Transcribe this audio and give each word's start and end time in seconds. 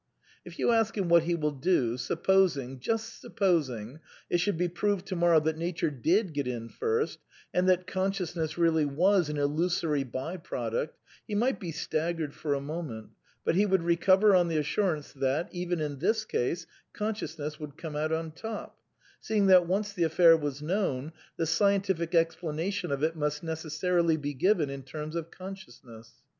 If 0.43 0.57
you 0.57 0.71
ask 0.71 0.97
him 0.97 1.09
what 1.09 1.25
he 1.25 1.35
will 1.35 1.51
do, 1.51 1.95
supposing, 1.95 2.79
just 2.79 3.21
suppos 3.21 3.69
ing, 3.69 3.99
it 4.31 4.39
should 4.39 4.57
be 4.57 4.67
proved 4.67 5.05
to 5.05 5.15
morrow 5.15 5.39
that 5.41 5.59
Nature 5.59 5.91
did 5.91 6.33
get 6.33 6.47
in 6.47 6.69
first, 6.69 7.19
and 7.53 7.69
that 7.69 7.85
consciousness 7.85 8.57
really 8.57 8.83
was 8.83 9.29
an 9.29 9.37
illusory 9.37 10.03
by 10.03 10.37
product, 10.37 10.97
he 11.27 11.35
might 11.35 11.59
be 11.59 11.71
staggered 11.71 12.33
for 12.33 12.55
a 12.55 12.59
moment, 12.59 13.11
but 13.45 13.53
he 13.53 13.67
would 13.67 13.83
recover 13.83 14.33
on 14.35 14.47
the 14.47 14.57
assurance 14.57 15.13
that, 15.13 15.49
even 15.53 15.79
in 15.79 15.99
this 15.99 16.25
case, 16.25 16.65
conscious 16.93 17.37
ness 17.37 17.59
would 17.59 17.77
come 17.77 17.95
out 17.95 18.11
on 18.11 18.31
top; 18.31 18.79
seeing 19.19 19.45
that, 19.45 19.67
once 19.67 19.93
the 19.93 20.01
affair 20.03 20.35
was 20.35 20.61
hnotvn, 20.63 21.11
the 21.37 21.45
scientific 21.45 22.15
explanation 22.15 22.91
of 22.91 23.03
it 23.03 23.15
must 23.15 23.43
necessarily 23.43 24.17
be 24.17 24.33
given 24.33 24.67
in 24.67 24.81
terms 24.81 25.15
of 25.15 25.29
consciousness. 25.29 26.23